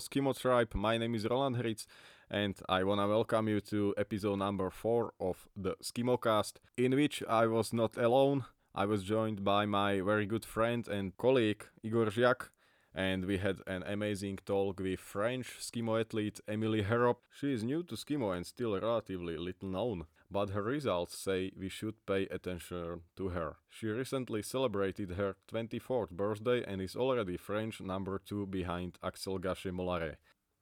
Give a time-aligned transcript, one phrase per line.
[0.00, 0.74] Skimo Tribe.
[0.74, 1.86] My name is Roland Hritz,
[2.30, 7.22] and I want to welcome you to episode number 4 of the Skimocast, in which
[7.28, 8.44] I was not alone.
[8.74, 12.50] I was joined by my very good friend and colleague Igor Žiak,
[12.94, 17.18] and we had an amazing talk with French skimo athlete Emily Harrop.
[17.38, 21.68] She is new to skimo and still relatively little known but her results say we
[21.68, 23.56] should pay attention to her.
[23.68, 30.16] She recently celebrated her 24th birthday and is already French number 2 behind Axelle Gachet-Mollaret.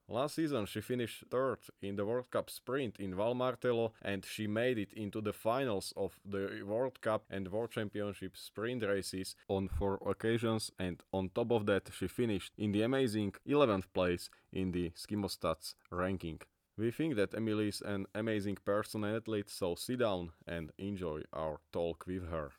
[0.06, 4.47] Last season she finished third in the World Cup sprint in Val Martello and she
[4.47, 9.69] made it into the finals of the World Cup and World Championship sprint races on
[9.69, 14.72] four occasions and on top of that she finished in the amazing 11th place in
[14.72, 16.41] the Skimostats ranking.
[16.77, 21.22] We think that Emily is an amazing person and athlete, so sit down and enjoy
[21.33, 22.50] our talk with her.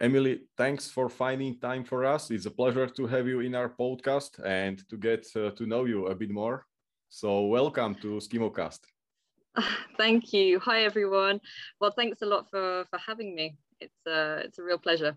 [0.00, 2.30] Emily, thanks for finding time for us.
[2.30, 5.84] It's a pleasure to have you in our podcast and to get uh, to know
[5.84, 6.64] you a bit more.
[7.10, 8.80] So, welcome to Skimocast.
[9.98, 10.58] Thank you.
[10.60, 11.38] Hi, everyone.
[11.78, 13.58] Well, thanks a lot for, for having me.
[13.82, 15.14] It's, uh, it's a real pleasure.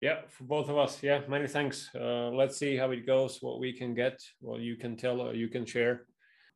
[0.00, 1.02] Yeah, for both of us.
[1.02, 1.90] Yeah, many thanks.
[1.94, 5.34] Uh, let's see how it goes, what we can get, what you can tell, or
[5.34, 6.06] you can share.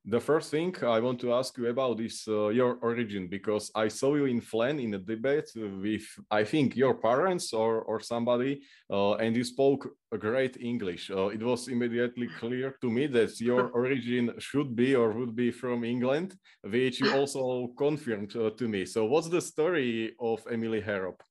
[0.07, 3.89] The first thing I want to ask you about is uh, your origin because I
[3.89, 8.61] saw you in Flaine in a debate with I think your parents or or somebody,
[8.91, 9.89] uh, and you spoke
[10.19, 11.11] great English.
[11.11, 15.51] Uh, it was immediately clear to me that your origin should be or would be
[15.51, 18.85] from England, which you also confirmed uh, to me.
[18.85, 21.23] So, what's the story of Emily Harrop?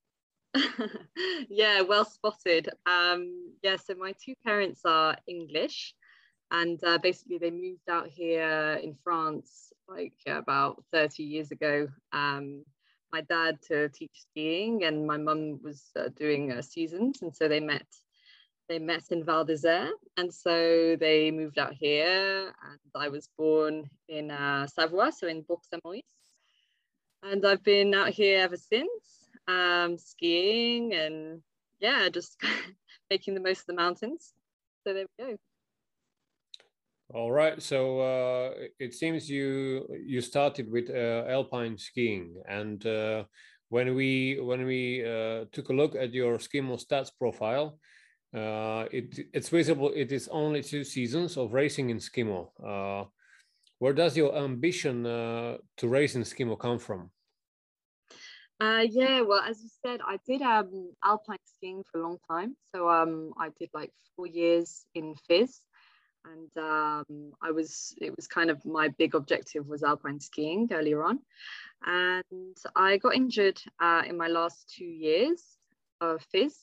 [1.47, 2.69] yeah, well spotted.
[2.87, 5.93] Um, yeah, so my two parents are English
[6.53, 11.87] and uh, basically they moved out here in France like about 30 years ago.
[12.13, 12.63] Um,
[13.11, 17.47] my dad to teach skiing, and my mum was uh, doing uh, seasons, and so
[17.47, 17.85] they met.
[18.69, 22.53] They met in Val d'Isere, and so they moved out here.
[22.63, 26.01] And I was born in uh, Savoie, so in Bourg-Saint-Maurice,
[27.23, 31.41] and I've been out here ever since, um, skiing and
[31.79, 32.37] yeah, just
[33.09, 34.33] making the most of the mountains.
[34.85, 35.37] So there we go.
[37.13, 37.61] All right.
[37.61, 43.25] So uh, it seems you you started with uh, alpine skiing, and uh,
[43.69, 47.77] when we when we uh, took a look at your Skimo stats profile,
[48.35, 52.49] uh, it it's visible it is only two seasons of racing in Skimo.
[52.57, 53.05] Uh,
[53.77, 57.11] where does your ambition to race in Skimo come from?
[58.89, 62.55] yeah, well, as you said, I did um, alpine skiing for a long time.
[62.73, 65.61] So um, I did like four years in FIS
[66.25, 71.03] and um, I was it was kind of my big objective was alpine skiing earlier
[71.03, 71.19] on,
[71.85, 75.41] and I got injured uh, in my last two years
[76.01, 76.57] of FIS,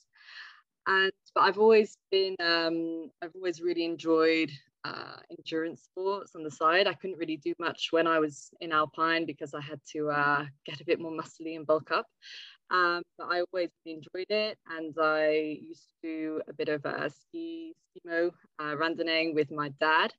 [0.86, 4.50] and but I've always been um, I've always really enjoyed
[4.84, 6.86] uh, endurance sports on the side.
[6.86, 10.44] I couldn't really do much when I was in alpine because I had to uh,
[10.64, 12.06] get a bit more muscly and bulk up.
[12.70, 17.10] Um, but I always enjoyed it, and I used to do a bit of a
[17.10, 18.30] ski skimo
[18.60, 20.14] uh, with my dad,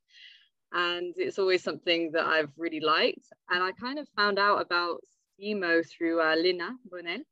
[0.72, 3.26] and it's always something that I've really liked.
[3.48, 5.00] And I kind of found out about
[5.40, 7.22] skimo through uh, Lena Bonnel,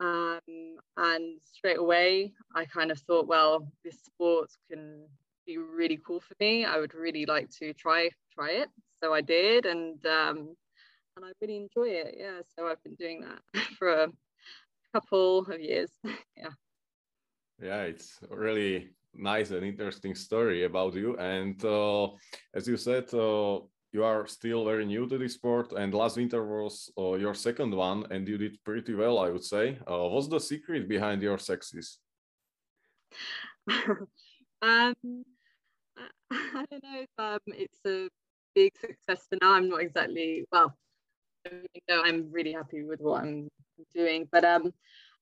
[0.00, 5.04] um, and straight away I kind of thought, well, this sport can
[5.46, 6.64] be really cool for me.
[6.64, 8.68] I would really like to try try it,
[9.02, 10.56] so I did, and um,
[11.16, 12.14] and I really enjoy it.
[12.18, 14.08] Yeah, so I've been doing that for a
[14.92, 15.90] couple of years.
[16.36, 16.50] yeah.
[17.62, 21.16] Yeah, it's really nice and interesting story about you.
[21.18, 22.08] And uh,
[22.54, 23.60] as you said, uh,
[23.92, 27.74] you are still very new to this sport, and last winter was uh, your second
[27.74, 29.78] one, and you did pretty well, I would say.
[29.86, 31.98] Uh, what's the secret behind your success?
[34.62, 34.94] um,
[36.30, 38.08] I don't know if um, it's a
[38.54, 39.52] big success for now.
[39.52, 40.76] I'm not exactly well.
[41.90, 43.48] I'm really happy with what I'm
[43.94, 44.28] doing.
[44.30, 44.72] But um,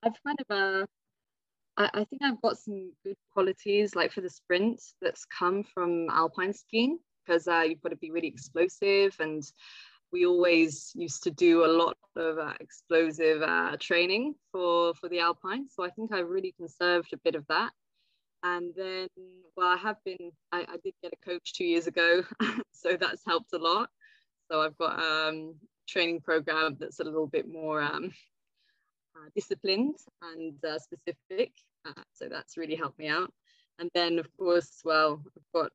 [0.03, 0.87] I've kind of uh,
[1.79, 6.09] I, I think I've got some good qualities like for the sprint that's come from
[6.11, 9.43] alpine skiing because uh, you've got to be really explosive and
[10.11, 15.21] we always used to do a lot of uh, explosive uh, training for for the
[15.21, 17.71] alpine so i think i really conserved a bit of that
[18.43, 19.09] and then
[19.57, 22.23] well i have been i, I did get a coach two years ago
[22.73, 23.91] so that's helped a lot
[24.51, 25.55] so i've got um
[25.89, 28.13] training program that's a little bit more um,
[29.17, 31.53] uh, disciplined and uh, specific.
[31.87, 33.33] Uh, so that's really helped me out.
[33.79, 35.73] And then, of course, well, I've got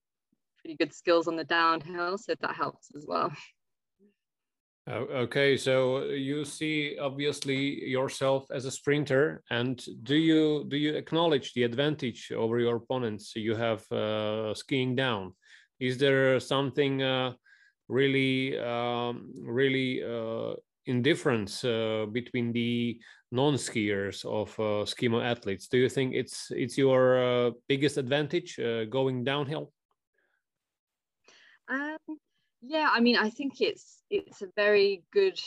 [0.60, 3.32] pretty good skills on the downhill, so that helps as well.
[4.86, 11.54] Okay, so you see obviously yourself as a sprinter, and do you do you acknowledge
[11.54, 15.34] the advantage over your opponents you have uh, skiing down?
[15.80, 17.32] Is there something uh,
[17.88, 23.00] really um, really uh, indifference uh, between the
[23.32, 25.70] non-skiers of uh, skimo athletes?
[25.70, 28.60] Do you think it's it's your uh, biggest advantage
[28.90, 29.72] going downhill?
[31.70, 32.20] Um
[32.64, 35.40] yeah, I mean, I think it's it's a very good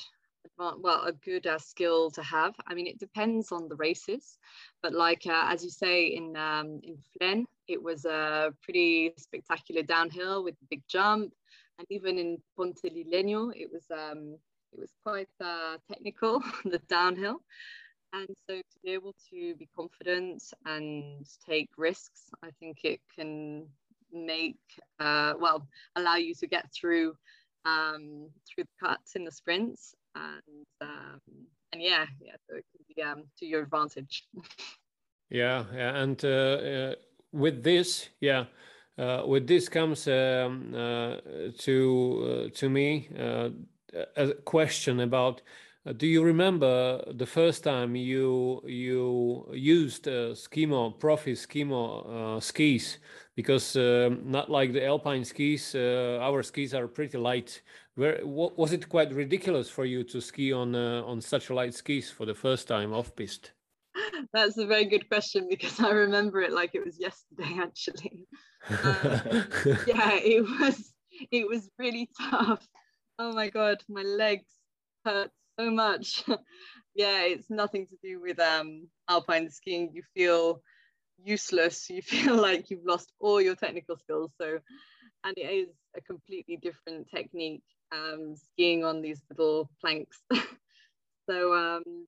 [0.59, 2.55] well a good uh, skill to have.
[2.67, 4.39] I mean it depends on the races
[4.83, 9.83] but like uh, as you say in um, in Flaine it was a pretty spectacular
[9.83, 11.33] downhill with a big jump.
[11.79, 14.39] And even in Ponte di Legno it was um,
[14.73, 17.41] it was quite uh, technical the downhill.
[18.13, 23.67] And so to be able to be confident and take risks i think it can
[24.13, 24.59] make
[25.01, 25.67] uh, well
[25.97, 27.15] allow you to get through
[27.65, 31.21] um, through the cuts in the sprints and um,
[31.73, 34.25] and yeah yeah so it can be um, to your advantage
[35.31, 36.95] yeah, yeah and uh, uh,
[37.33, 38.45] with this yeah
[38.99, 41.17] uh, with this comes um, uh,
[41.59, 43.51] to uh, to me uh,
[44.17, 45.43] a question about
[45.97, 52.99] do you remember the first time you you used uh, Profi uh, skis?
[53.37, 57.63] Because um, not like the alpine skis, uh, our skis are pretty light.
[57.95, 62.11] Where was it quite ridiculous for you to ski on uh, on such light skis
[62.11, 63.53] for the first time off piste?
[64.33, 67.59] That's a very good question because I remember it like it was yesterday.
[67.63, 68.27] Actually,
[68.71, 69.45] um,
[69.87, 70.93] yeah, it was
[71.31, 72.67] it was really tough.
[73.19, 74.49] Oh my god, my legs
[75.05, 76.25] hurt so much.
[76.95, 79.91] yeah, it's nothing to do with um, alpine skiing.
[79.93, 80.63] You feel
[81.23, 81.89] useless.
[81.91, 84.31] You feel like you've lost all your technical skills.
[84.41, 84.59] So,
[85.25, 90.21] and it is a completely different technique um, skiing on these little planks.
[91.31, 92.07] so, um,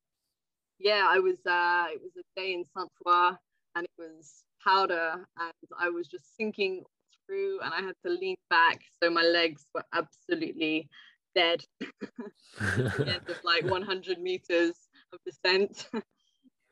[0.78, 1.38] yeah, I was.
[1.46, 3.36] Uh, it was a day in Sainte-Foy,
[3.74, 6.84] and it was powder, and I was just sinking
[7.26, 10.88] through, and I had to lean back, so my legs were absolutely
[11.34, 11.62] dead
[12.60, 14.74] end of like 100 meters
[15.12, 15.88] of descent.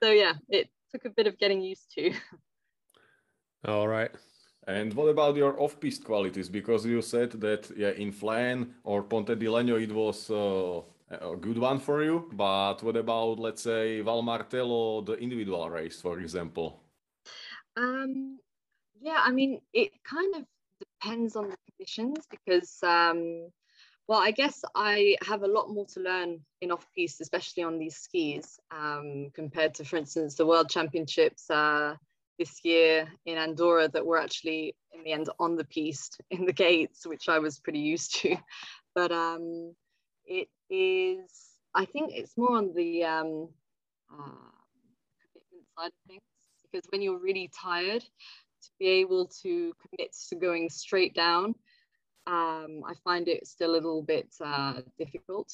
[0.02, 2.12] so yeah, it took a bit of getting used to.
[3.66, 4.10] All right.
[4.66, 6.48] And what about your off-piste qualities?
[6.48, 10.80] Because you said that yeah, in Flaine or Ponte di Legno it was uh,
[11.10, 12.28] a good one for you.
[12.32, 16.82] But what about let's say Val Martello, the individual race, for example?
[17.76, 18.38] Um,
[19.00, 20.44] yeah, I mean it kind of
[20.80, 23.50] depends on the conditions because um,
[24.08, 27.78] well, I guess I have a lot more to learn in off piste, especially on
[27.78, 31.96] these skis, um, compared to, for instance, the World Championships uh,
[32.38, 36.52] this year in Andorra that were actually in the end on the piste in the
[36.52, 38.36] gates, which I was pretty used to.
[38.94, 39.74] But um,
[40.24, 41.30] it is,
[41.74, 43.50] I think it's more on the um,
[44.10, 44.48] uh,
[45.20, 46.22] commitment side of things
[46.62, 51.54] because when you're really tired, to be able to commit to going straight down
[52.26, 55.52] um, I find it still a little bit uh, difficult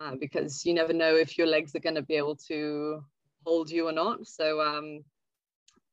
[0.00, 3.02] uh, because you never know if your legs are going to be able to
[3.44, 4.26] hold you or not.
[4.26, 5.04] So um,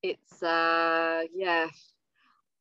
[0.03, 1.67] it's, uh, yeah,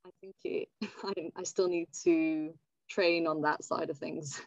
[0.05, 0.69] I think it,
[1.03, 2.53] I, I still need to
[2.89, 4.41] train on that side of things.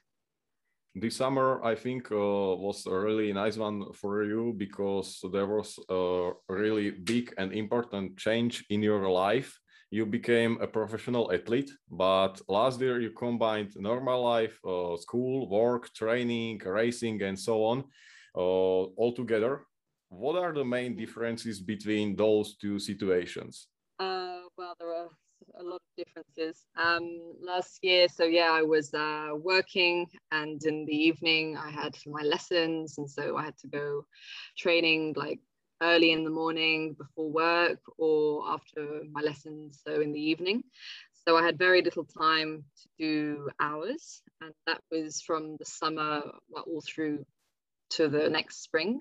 [0.95, 5.79] This summer, I think, uh, was a really nice one for you because there was
[5.89, 9.57] a really big and important change in your life
[9.91, 15.93] you became a professional athlete, but last year you combined normal life, uh, school, work,
[15.95, 17.85] training, racing, and so on,
[18.37, 18.39] uh,
[19.01, 19.65] all together.
[20.11, 23.69] What are the main differences between those two situations?
[23.99, 25.09] Uh, well, there are
[25.59, 26.67] a lot of differences.
[26.77, 31.97] Um, last year, so yeah, I was uh, working, and in the evening I had
[32.07, 34.05] my lessons, and so I had to go
[34.57, 35.41] training like
[35.83, 40.63] early in the morning before work or after my lessons, so in the evening.
[41.27, 46.23] So I had very little time to do hours, and that was from the summer
[46.55, 47.25] all through
[47.91, 49.01] to the next spring.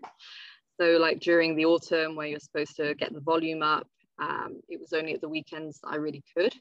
[0.80, 3.88] So, like during the autumn, where you're supposed to get the volume up,
[4.20, 6.54] um, it was only at the weekends I really could.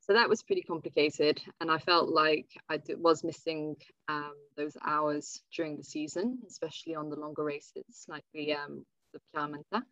[0.00, 3.76] So that was pretty complicated, and I felt like I was missing
[4.08, 9.20] um, those hours during the season, especially on the longer races, like the um, the
[9.32, 9.82] Pierra Menta.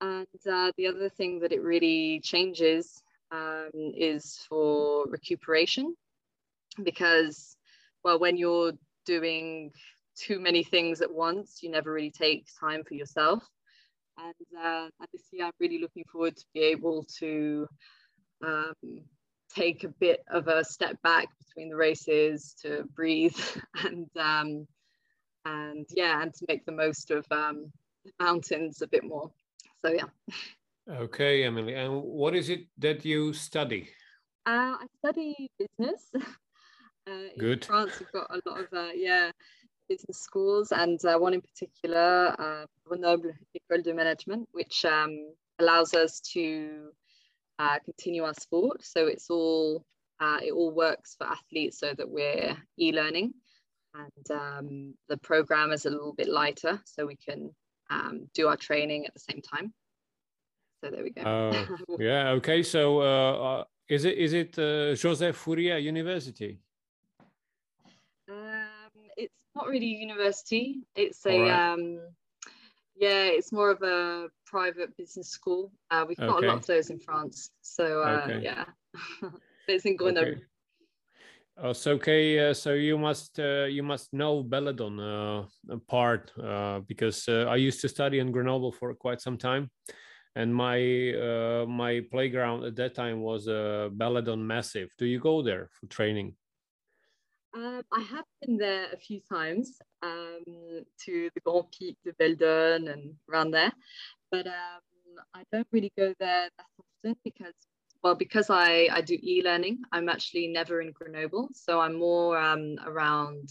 [0.00, 5.94] And uh, the other thing that it really changes um, is for recuperation,
[6.82, 7.56] because,
[8.02, 8.72] well, when you're
[9.04, 9.72] doing
[10.16, 13.46] too many things at once, you never really take time for yourself.
[14.18, 17.66] And uh, this year, I'm really looking forward to be able to
[18.44, 18.74] um,
[19.54, 23.36] take a bit of a step back between the races to breathe
[23.84, 24.66] and um,
[25.44, 27.72] and yeah, and to make the most of um,
[28.20, 29.30] mountains a bit more.
[29.84, 30.04] So yeah.
[30.88, 31.74] Okay, Emily.
[31.74, 33.88] And what is it that you study?
[34.46, 36.10] Uh, I study business.
[37.06, 37.62] Uh, Good.
[37.62, 39.30] In France, we've got a lot of uh, yeah
[39.88, 45.94] business schools, and uh, one in particular, uh, Grenoble École de Management, which um, allows
[45.94, 46.90] us to
[47.58, 48.84] uh, continue our sport.
[48.84, 49.84] So it's all
[50.20, 53.32] uh, it all works for athletes, so that we're e-learning,
[53.94, 57.50] and um, the program is a little bit lighter, so we can
[57.90, 59.72] um, do our training at the same time.
[60.82, 61.22] So there we go.
[61.22, 62.30] Oh, yeah.
[62.30, 62.62] Okay.
[62.62, 66.60] So uh, is it is it uh, Joseph Fourier University?
[68.30, 70.80] Um, it's not really a university.
[70.94, 71.60] It's a Alright.
[71.60, 72.00] um,
[72.96, 75.72] yeah, it's more of a private business school.
[75.90, 76.46] Uh, we've got Okay.
[76.46, 77.50] a lot of those in France.
[77.62, 78.40] So uh, Okay.
[78.42, 78.64] yeah,
[79.68, 80.32] it's in Grenoble.
[80.32, 80.42] Okay.
[81.56, 82.50] Oh, so okay.
[82.50, 87.56] Uh, so you must uh, you must know Belledonne uh, part uh, because uh, I
[87.56, 89.70] used to study in Grenoble for quite some time,
[90.34, 90.78] and my
[91.12, 94.88] uh, my playground at that time was uh, Belledonne Massive.
[94.96, 96.34] Do you go there for training?
[97.52, 100.44] Um, I have been there a few times um,
[101.04, 103.72] to the Grand Pic de Belledonne and around there,
[104.30, 104.80] but um,
[105.34, 107.54] I don't really go there that often because,
[108.02, 111.48] well, because I, I do e-learning, I'm actually never in Grenoble.
[111.52, 113.50] So I'm more um, around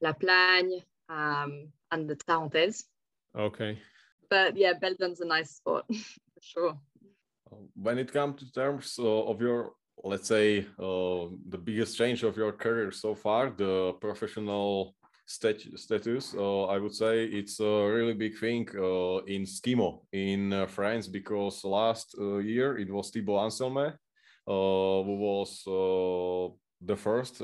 [0.00, 2.84] La Plagne um, and the Tarentaise.
[3.36, 3.78] Okay.
[4.30, 6.78] But yeah, Belledonne's a nice spot for sure.
[7.74, 12.36] When it comes to terms uh, of your, let's say, uh, the biggest change of
[12.36, 14.94] your career so far, the professional
[15.30, 20.52] stat- status, uh, I would say it's a really big thing uh, in skimo in
[20.52, 23.94] uh, France because last year it was Thibault Anselmet
[24.46, 25.62] who was
[26.82, 27.40] the first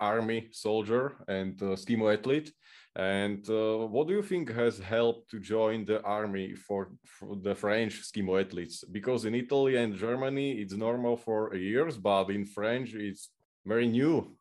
[0.00, 2.52] army soldier and skimo athlete.
[2.96, 7.54] And uh, what do you think has helped to join the army for, for the
[7.54, 8.82] French skimo athletes?
[8.90, 13.28] Because in Italy and Germany, it's normal for years, but in French, it's
[13.66, 14.34] very new.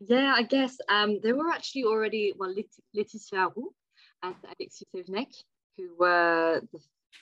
[0.00, 3.72] Yeah, I guess um, there were actually already well, Let- Laetitia Roux
[4.22, 5.32] and Alexis Sévennec,
[5.76, 6.78] who were the,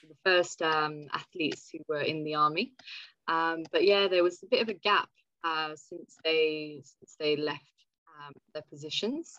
[0.07, 2.73] the first um, athletes who were in the army.
[3.27, 5.09] Um, but yeah, there was a bit of a gap
[5.43, 7.61] uh, since they since they left
[8.19, 9.35] um, their positions.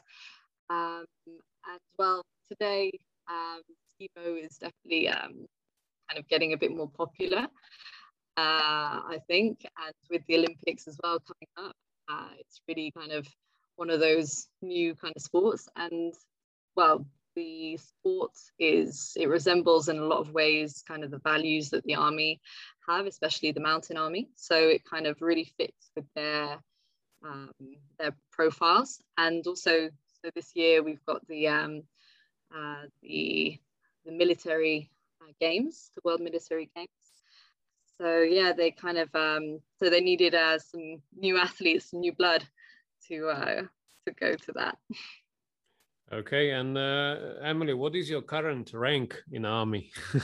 [0.70, 2.92] Um, and well, today
[3.28, 3.60] um,
[3.90, 5.46] skimo is definitely um,
[6.08, 7.46] kind of getting a bit more popular,
[8.36, 11.76] uh, I think, and with the Olympics as well coming up
[12.08, 13.26] uh, it's really kind of
[13.76, 15.68] one of those new kind of sports.
[15.76, 16.14] And
[16.76, 17.06] well
[17.36, 21.82] the sport is it resembles in a lot of ways kind of the values that
[21.84, 22.40] the army
[22.88, 24.28] have especially the mountain army.
[24.36, 26.58] So it kind of really fits with their
[27.24, 27.50] um,
[27.98, 29.00] their profiles.
[29.16, 29.88] And also
[30.22, 31.82] so this year we've got the um,
[32.54, 33.58] uh, the
[34.04, 34.90] the military
[35.22, 36.88] uh, games the world military games
[38.00, 42.12] so yeah they kind of um so they needed uh, some new athletes some new
[42.12, 42.44] blood
[43.08, 43.62] to uh
[44.06, 44.78] to go to that
[46.12, 46.50] Okay.
[46.50, 49.90] And uh, Emily, what is your current rank in army?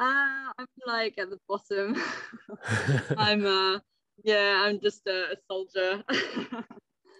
[0.00, 1.94] uh i'm like at the bottom
[3.16, 3.78] i'm uh
[4.24, 6.02] yeah i'm just a, a soldier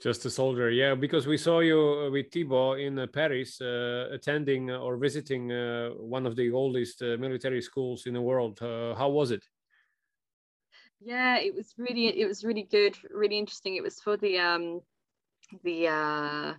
[0.05, 0.95] Just a soldier, yeah.
[0.95, 5.51] Because we saw you uh, with Thibault in uh, Paris, uh, attending uh, or visiting
[5.51, 8.59] uh, one of the oldest uh, military schools in the world.
[8.61, 9.45] How was it?
[11.01, 14.81] yeah it was really it was really good really interesting it was for the um
[15.63, 16.55] the uh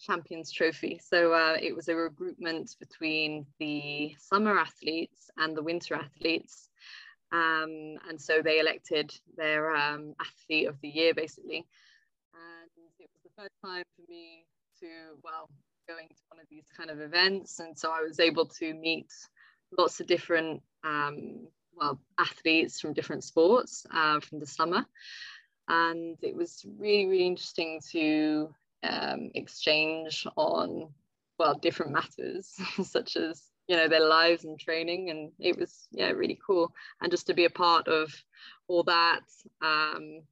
[0.00, 1.18] champions trophy so
[1.62, 6.70] it was a regroupment between the summer athletes and the winter athletes
[7.30, 11.64] um and so they elected their um athlete of the year basically
[12.34, 14.44] and it was the first time for me
[14.80, 14.86] to
[15.24, 15.48] well
[15.88, 17.58] going to one of these kind of events.
[17.60, 19.10] And so i was able to meet
[19.76, 24.84] lots of different um well athletes from different sports uh, from the summer.
[25.68, 30.88] And it was really really interesting to um, exchange on
[31.38, 35.10] well different matters such as you know their lives and training.
[35.10, 36.72] And it was yeah really cool.
[37.00, 38.12] And just to be a part of
[38.68, 39.24] all that
[39.62, 40.22] um,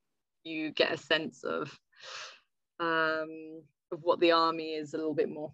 [0.45, 1.77] you get a sense of
[2.81, 5.53] um, of what the army is a little bit more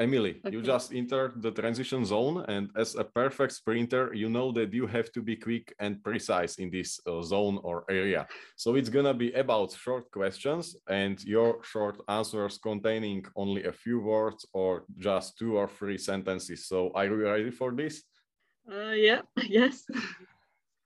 [0.00, 4.72] Emily, you just entered the transition zone, and as a perfect sprinter, you know that
[4.74, 8.26] you have to be quick and precise in this uh, zone or area.
[8.56, 14.00] So it's gonna be about short questions and your short answers containing only a few
[14.00, 16.66] words or just two or three sentences.
[16.66, 18.02] So are you ready for this?
[18.68, 19.86] Uh, yeah, yes.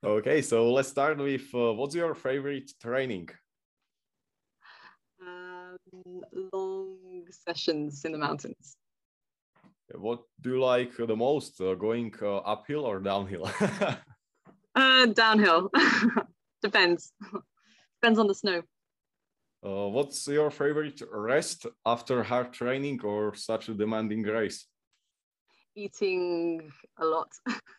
[0.04, 3.28] Okay, so let's start with uh, what's your favorite training?
[5.20, 8.76] Um, long sessions in the mountains.
[9.92, 13.50] What do you like the most, uh, going uh, uphill or downhill?
[14.76, 15.70] Uh, downhill.
[16.62, 17.12] Depends.
[18.00, 18.62] Depends on the snow.
[19.66, 24.66] Uh, what's your favorite rest after hard training or such a demanding race?
[25.74, 27.32] Eating a lot.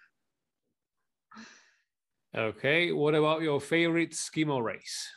[2.36, 2.92] Okay.
[2.92, 5.10] What about your favorite skimo race?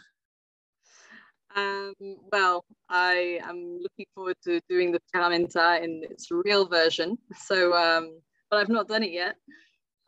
[1.55, 1.93] Um,
[2.33, 7.19] well, I am looking forward to doing the Pierra Menta in its real version.
[7.37, 9.37] So, um, but I've not done it yet.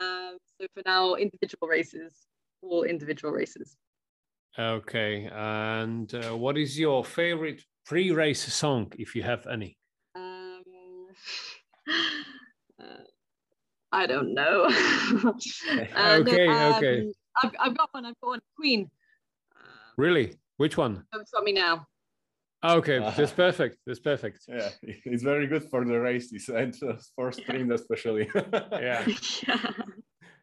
[0.01, 2.27] Um, so for now, individual races,
[2.63, 3.77] all individual races.
[4.59, 5.29] Okay.
[5.33, 9.77] And uh, what is your favorite pre-race song, if you have any?
[10.15, 10.63] Um,
[13.95, 14.67] I don't know.
[15.97, 17.01] Uh, no, Okay, okay.
[17.01, 18.05] um, I've, I've got one.
[18.07, 18.41] I've got one.
[18.57, 18.81] Queen.
[19.57, 20.35] Um, Really?
[20.57, 21.05] Which one?
[21.13, 21.87] oh, it's got me now.
[22.65, 23.13] Okay, Uh-huh.
[23.17, 23.77] that's perfect.
[23.87, 24.39] That's perfect.
[24.49, 28.29] Yeah, it's very good for the races and uh, for sprint especially.
[28.89, 29.05] Yeah.
[29.49, 29.71] yeah.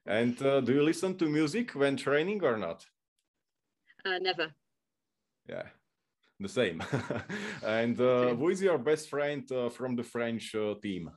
[0.05, 2.85] And uh, do you listen to music when training or not?
[4.05, 4.47] Uh, never.
[5.49, 5.67] Yeah,
[6.39, 6.81] the same.
[7.63, 11.11] and uh, who is your best friend uh, from the French uh, team?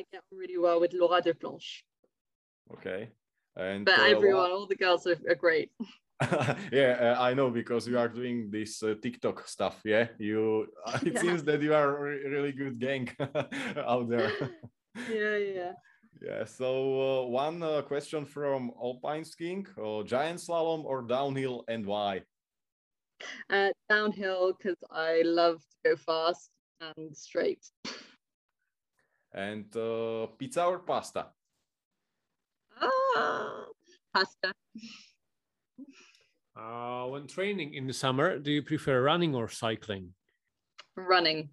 [0.00, 1.82] Uh, I get on really well with Laura de Planche.
[2.72, 3.10] Okay.
[3.56, 5.70] And But uh, everyone, all the girls are, are great.
[6.72, 9.80] yeah, uh, I know because you are doing this uh, TikTok stuff.
[9.84, 10.66] Yeah, you.
[11.02, 11.20] It Yeah.
[11.20, 13.08] seems that you are a re- really good gang
[13.76, 14.30] out there.
[15.08, 15.72] yeah, yeah.
[16.20, 16.44] yeah.
[16.44, 22.24] So uh, one uh, question from alpine skiing: uh, giant slalom or downhill, and why?
[23.48, 27.64] Uh, downhill because I love to go fast and straight.
[29.32, 31.26] And uh, pizza or pasta?
[32.80, 33.66] Ah,
[34.12, 34.52] pasta.
[36.56, 40.12] Uh, when training in the summer, do you prefer running or cycling?
[40.96, 41.50] Running.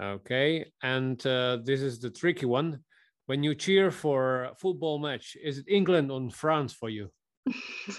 [0.00, 2.80] Okay, and uh, this is the tricky one.
[3.26, 7.10] When you cheer for a football match, is it England or France for you?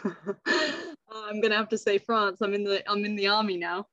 [0.05, 0.35] Oh,
[1.11, 2.39] I'm gonna have to say France.
[2.41, 3.87] I'm in the I'm in the army now.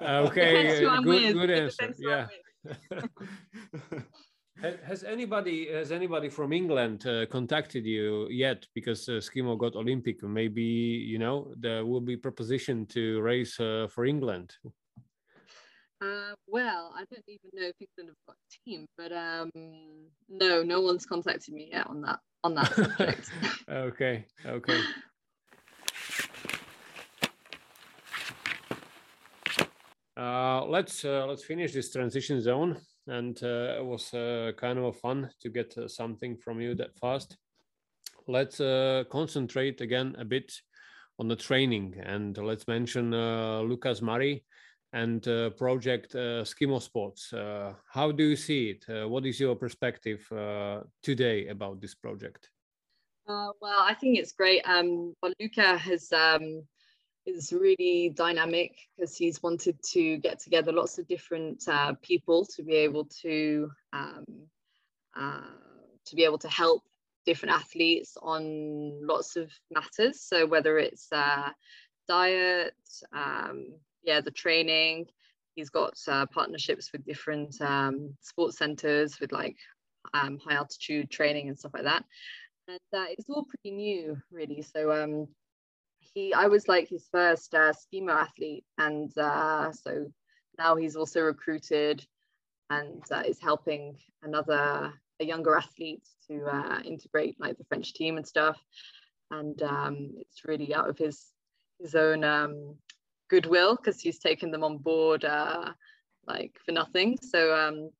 [0.00, 1.76] Okay, Depends who I'm good, good answer.
[1.76, 2.26] depends who I'm Yeah.
[4.62, 8.66] Has anybody has anybody from England uh, contacted you yet?
[8.72, 13.88] Because uh, Skimo got Olympic, maybe you know there will be proposition to race uh,
[13.90, 14.54] for England.
[16.00, 19.50] Uh, well, I don't even know if England have got a team, but um,
[20.28, 23.30] no, no one's contacted me yet on that on that subject.
[23.68, 24.80] okay, okay.
[30.16, 32.76] Uh, let's uh, let's finish this transition zone,
[33.08, 36.96] and uh, it was uh, kind of fun to get uh, something from you that
[36.98, 37.36] fast.
[38.28, 40.52] Let's uh, concentrate again a bit
[41.18, 43.10] on the training, and let's mention
[43.68, 44.44] Lucas Murray
[44.92, 45.22] and
[45.56, 47.32] project Skimo Sports.
[47.32, 49.08] How do you see it?
[49.08, 50.26] What is your perspective
[51.02, 52.50] today about this project?
[53.26, 54.62] Well, I think it's great.
[54.64, 56.62] Um, well, Luca has um,
[57.26, 62.62] is really dynamic because he's wanted to get together lots of different uh, people to
[62.62, 64.24] be able to um,
[65.16, 65.40] uh,
[66.06, 66.82] to be able to help
[67.24, 70.20] different athletes on lots of matters.
[70.20, 71.48] So whether it's uh,
[72.06, 72.74] diet,
[73.12, 73.68] um,
[74.02, 75.06] yeah, the training.
[75.54, 79.56] He's got uh, partnerships with different um, sports centers with like
[80.12, 82.04] um, high altitude training and stuff like that
[82.68, 85.28] and uh, it's all pretty new really so um
[86.14, 90.06] he i was like his first uh, skimo athlete and uh so
[90.58, 92.04] now he's also recruited
[92.70, 98.16] and uh, is helping another a younger athlete to uh, integrate like the french team
[98.16, 98.58] and stuff.
[99.30, 101.26] And um it's really out of his
[101.80, 102.76] his own um
[103.28, 105.72] goodwill because he's taken them on board uh
[106.26, 107.18] like for nothing.
[107.22, 107.90] So um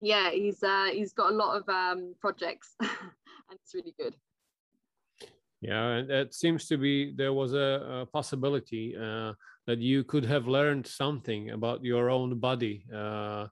[0.00, 2.90] yeah he's uh he's got a lot of um projects and
[3.52, 4.14] it's really good
[5.62, 9.32] Yeah, and it seems to be there was a, a possibility uh,
[9.68, 13.46] that you could have learned something about your own body uh,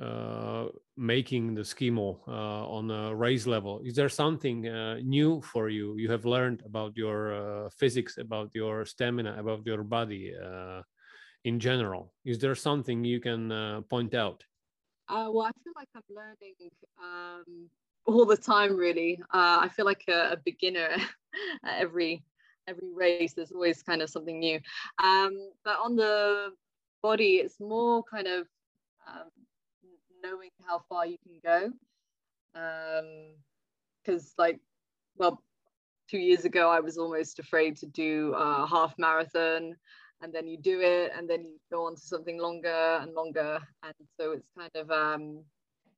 [0.00, 3.82] uh, making the skimo uh, on a race level.
[3.84, 5.98] Is there something uh, new for you?
[5.98, 10.32] You have learned about your uh, physics, about your stamina, about your body
[11.44, 12.14] in general.
[12.24, 14.42] Is there something you can point out?
[15.10, 16.54] Well, I feel like I'm learning
[16.98, 17.68] um,
[18.06, 18.76] all the time.
[18.76, 20.88] Really, uh, I feel like a, a beginner
[21.64, 22.22] at every
[22.68, 23.34] every race.
[23.34, 24.60] There's always kind of something new.
[25.02, 26.50] Um, but on the
[27.02, 28.46] body, it's more kind of
[29.08, 29.30] um,
[30.22, 31.72] knowing how far you can go.
[34.04, 34.60] Because, um, like,
[35.16, 35.42] well,
[36.08, 39.74] two years ago, I was almost afraid to do a half marathon
[40.22, 43.58] and then you do it and then you go on to something longer and longer
[43.82, 45.42] and so it's kind of um,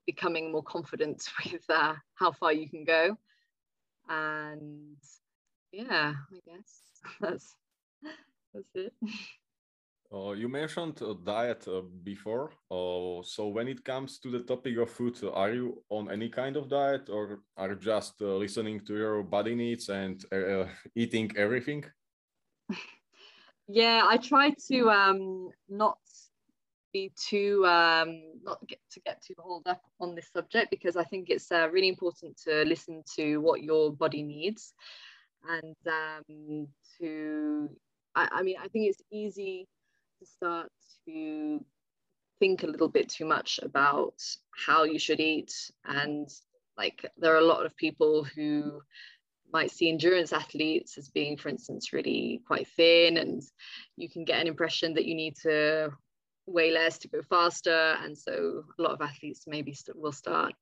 [0.07, 3.17] becoming more confident with uh, how far you can go
[4.09, 4.97] and
[5.73, 6.83] yeah i guess
[7.21, 7.57] that's
[8.53, 8.93] that's it
[10.13, 12.51] uh, you mentioned uh, diet uh, before.
[12.71, 16.57] Uh, so when it comes to the topic of food, are you on any kind
[16.57, 21.33] of diet or are you just uh, listening to your body needs and uh, eating
[21.37, 21.85] everything?
[23.69, 25.99] yeah i try to um not
[26.95, 31.05] be too um not get to get too hold up on this subject because i
[31.05, 34.73] think it's uh, really important to listen to what your body needs
[35.51, 36.67] and um
[36.99, 37.69] to
[38.15, 39.69] I, I mean i think it's easy
[40.21, 40.71] to start
[41.07, 41.61] to
[42.39, 44.15] think a little bit too much about
[44.67, 45.53] how you should eat.
[45.85, 46.29] And
[46.77, 48.83] like there are a lot of people who
[49.53, 53.43] might see endurance athletes as being, for instance, really quite thin, and
[53.97, 55.93] you can get an impression that you need to
[56.47, 57.97] weigh less to go faster.
[58.03, 60.53] And so a lot of athletes maybe st- will start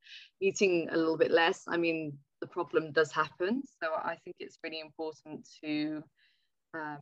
[0.41, 1.65] eating a little bit less.
[1.69, 3.63] I mean, the problem does happen.
[3.83, 6.03] So I think it's really important to
[6.75, 7.01] um,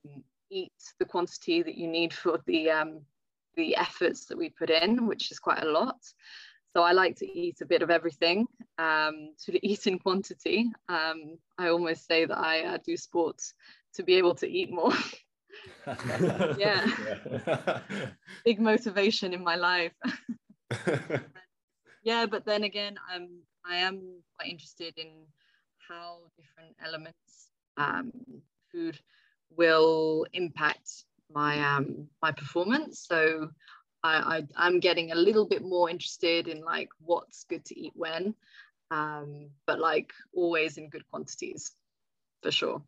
[0.51, 3.01] eat the quantity that you need for the um,
[3.57, 5.99] the efforts that we put in, which is quite a lot.
[6.73, 8.47] So I like to eat a bit of everything,
[8.79, 10.71] um, to eat in quantity.
[10.89, 13.55] Um, I almost say that I uh, do sports
[13.95, 14.93] to be able to eat more.
[16.59, 16.87] yeah.
[18.45, 19.93] Big motivation in my life.
[22.03, 23.29] yeah, but then again, I'm
[23.69, 25.27] I am quite interested in
[25.89, 28.13] how different elements, um,
[28.73, 28.99] food,
[29.57, 33.07] will impact my um, my performance.
[33.07, 33.51] So
[34.03, 37.93] I, I am getting a little bit more interested in like what's good to eat
[37.95, 38.35] when,
[38.91, 41.73] um, but like always in good quantities,
[42.43, 42.83] for sure.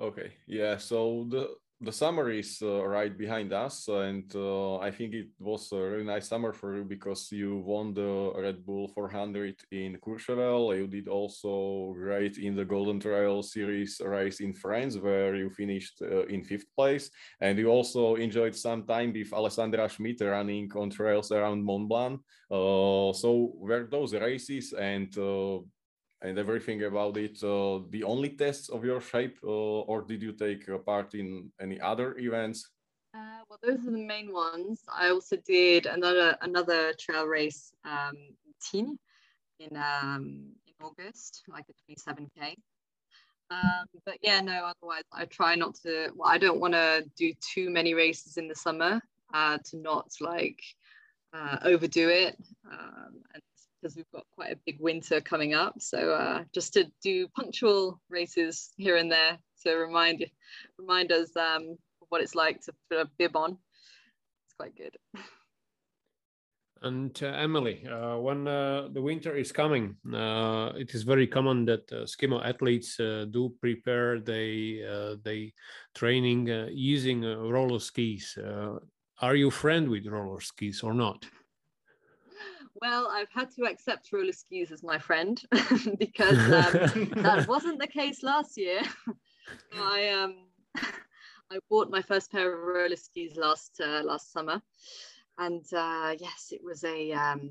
[0.00, 0.78] Okay, yeah.
[0.78, 1.48] So the
[1.82, 6.04] the summer is uh, right behind us, and uh, I think it was a really
[6.04, 10.76] nice summer for you because you won the Red Bull 400 in Courchevel.
[10.76, 16.00] You did also great in the Golden Trail Series race in France, where you finished
[16.02, 17.10] uh, in fifth place,
[17.40, 22.20] and you also enjoyed some time with Alessandra Schmidt running on trails around Mont Blanc.
[22.50, 25.58] Uh, so were those races and uh,
[26.22, 27.42] and everything about it.
[27.42, 31.80] Uh, the only tests of your shape uh, or did you take part in any
[31.80, 32.68] other events?
[33.14, 34.82] Uh, well those are the main ones.
[34.88, 38.14] I also did another another trail race um,
[38.72, 38.98] in
[39.60, 42.54] in, um, in august like a 27k
[43.50, 47.32] um, but yeah no otherwise i try not to well i don't want to do
[47.40, 49.00] too many races in the summer
[49.34, 50.60] uh, to not like
[51.32, 52.36] uh, overdo it
[52.70, 53.42] um, and
[53.80, 55.74] because we've got quite a big winter coming up.
[55.80, 60.24] So uh, just to do punctual races here and there to remind
[60.78, 61.76] remind us um,
[62.08, 63.52] what it's like to put a bib on.
[63.52, 64.96] It's quite good.
[66.82, 71.66] And uh, Emily, uh, when uh, the winter is coming, uh, it is very common
[71.66, 74.82] that uh, skimo athletes uh, do prepare they
[75.22, 75.52] they
[75.94, 78.38] training using roller skis.
[79.20, 81.26] are you friend with roller skis or not?
[82.74, 85.40] Well, I've had to accept roller skis as my friend
[85.98, 88.82] because um, that wasn't the case last year.
[89.74, 90.46] I um,
[91.52, 94.62] I bought my first pair of roller skis last uh, last summer,
[95.38, 97.50] and uh, yes, it was a um,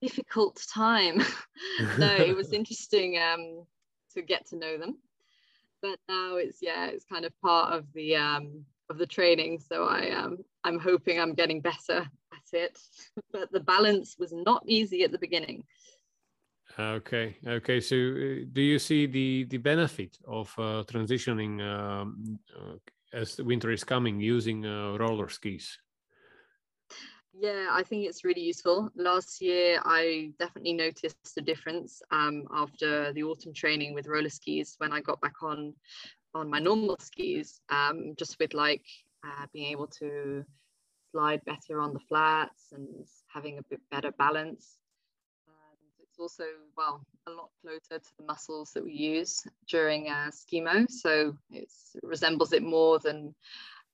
[0.00, 1.22] difficult time.
[1.98, 3.66] no, it was interesting um,
[4.14, 4.98] to get to know them,
[5.80, 9.58] but now it's yeah, it's kind of part of the um, of the training.
[9.58, 12.08] So I um, I'm hoping I'm getting better
[12.54, 12.78] it,
[13.32, 15.64] but the balance was not easy at the beginning.
[16.78, 17.80] Okay, okay.
[17.80, 22.76] So, uh, do you see the the benefit of uh, transitioning um, uh,
[23.12, 25.78] as the winter is coming using uh, roller skis?
[27.34, 28.90] Yeah, I think it's really useful.
[28.94, 34.74] Last year, I definitely noticed a difference um, after the autumn training with roller skis
[34.78, 35.74] when I got back on
[36.34, 38.84] on my normal skis, um, just with like
[39.24, 40.44] uh, being able to
[41.12, 42.88] slide better on the flats and
[43.32, 44.78] having a bit better balance.
[45.46, 46.44] And it's also,
[46.76, 50.90] well, a lot closer to the muscles that we use during uh, skimo.
[50.90, 51.70] So it
[52.02, 53.34] resembles it more than,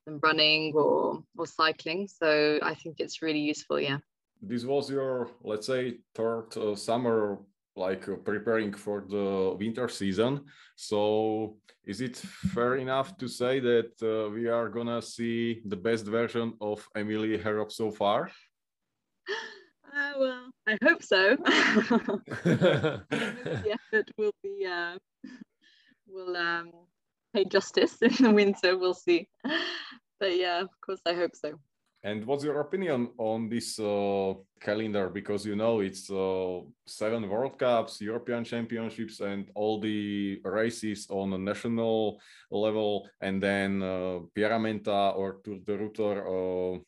[0.06, 2.08] than running or, or cycling.
[2.08, 3.98] So I think it's really useful, yeah.
[4.40, 7.38] this was your, let's say, third uh, summer,
[7.78, 10.44] like uh, preparing for the winter season.
[10.76, 16.06] So, is it fair enough to say that uh, we are gonna see the best
[16.06, 18.30] version of Emily Harrop so far?
[19.98, 21.36] Uh, well, I hope so.
[22.44, 23.02] the
[23.72, 24.96] effort will be uh,
[26.06, 26.70] will um,
[27.34, 28.76] pay justice in the winter.
[28.76, 29.28] We'll see.
[30.20, 31.58] But yeah, of course, I hope so.
[32.08, 35.10] And what's your opinion on this uh, calendar?
[35.10, 41.34] Because you know it's uh, seven World Cups, European Championships, and all the races on
[41.34, 42.18] a national
[42.50, 46.16] level, and then uh, Pierramenta or Tour de Rutor.
[46.24, 46.80] Uh,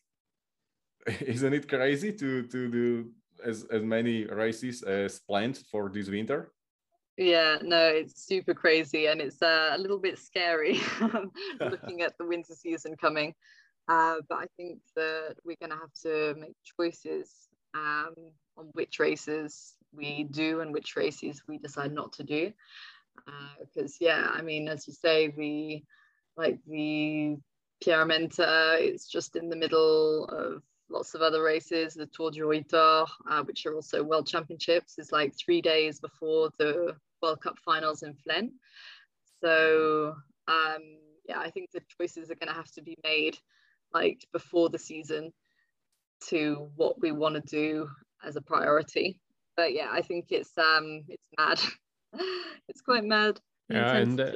[1.20, 3.10] isn't it crazy to to do
[3.44, 6.52] as as many races as planned for this winter?
[7.18, 10.80] Yeah, no, it's super crazy, and it's uh, a little bit scary
[11.60, 13.34] looking at the winter season coming.
[13.90, 18.14] Uh, but I think that we're going to have to make choices um,
[18.56, 22.52] on which races we do and which races we decide not to do.
[23.58, 25.82] Because, uh, yeah, I mean, as you say, the
[26.36, 27.36] like the
[27.84, 31.94] Pierramenta, it's just in the middle of lots of other races.
[31.94, 36.50] The Tour du Rutor, uh, which are also World Championships, is like three days before
[36.58, 38.52] the World Cup finals in Flaine.
[39.42, 40.14] So,
[40.46, 40.82] um,
[41.28, 43.36] yeah, I think the choices are going to have to be made
[43.92, 45.32] like before the season
[46.28, 47.88] to what we want to do
[48.24, 49.18] as a priority.
[49.56, 51.60] But yeah, I think it's um it's mad.
[52.68, 53.40] it's quite mad.
[53.68, 54.32] Yeah, and uh,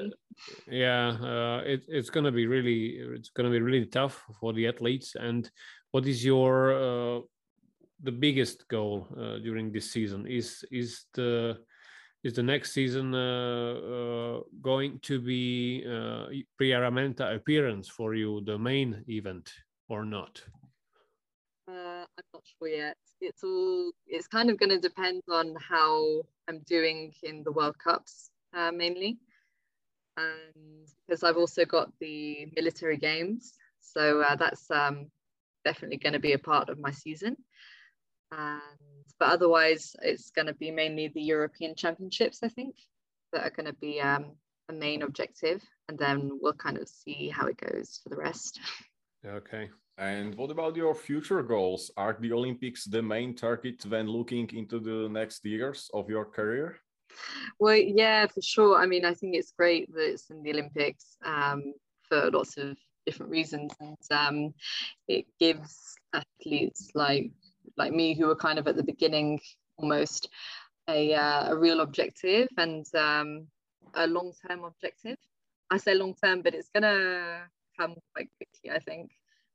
[0.68, 5.16] yeah, uh, it, it's gonna be really it's gonna be really tough for the athletes.
[5.16, 5.50] And
[5.90, 7.20] what is your uh,
[8.02, 10.26] the biggest goal uh, during this season?
[10.26, 11.58] Is is the
[12.24, 16.26] is the next season uh, uh, going to be uh,
[16.60, 19.52] Pierramenta appearance for you, the main event,
[19.90, 20.42] or not?
[21.68, 22.96] Uh, I'm not sure yet.
[23.20, 23.92] It's all.
[24.06, 28.72] It's kind of going to depend on how I'm doing in the World Cups uh,
[28.72, 29.18] mainly,
[30.16, 35.10] and because I've also got the military games, so uh, that's um,
[35.64, 37.36] definitely going to be a part of my season.
[38.32, 38.60] And
[39.18, 42.76] but otherwise, it's going to be mainly the European Championships, I think,
[43.32, 44.32] that are going to be um,
[44.68, 45.62] a main objective.
[45.88, 48.60] And then we'll kind of see how it goes for the rest.
[49.24, 49.70] Okay.
[49.96, 51.90] And what about your future goals?
[51.96, 56.80] Are the Olympics the main target when looking into the next years of your career?
[57.60, 58.76] Well, yeah, for sure.
[58.76, 61.74] I mean, I think it's great that it's in the Olympics um,
[62.08, 64.54] for lots of different reasons, and um,
[65.06, 67.30] it gives athletes like
[67.76, 69.40] like me who are kind of at the beginning
[69.76, 70.28] almost
[70.88, 73.46] a, uh, a real objective and um,
[73.94, 75.16] a long-term objective.
[75.70, 77.42] I say long-term but it's to
[77.78, 79.10] come quite quickly i think.